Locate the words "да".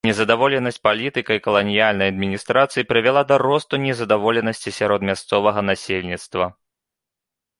3.31-3.35